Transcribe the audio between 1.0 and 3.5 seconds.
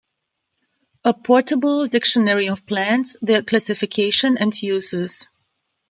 A portable dictionary of plants, their